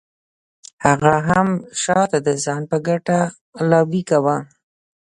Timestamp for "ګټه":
2.87-3.19